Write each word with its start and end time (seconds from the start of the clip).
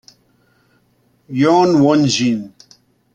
Yoon 1.39 1.71
Won-jin 1.83 2.41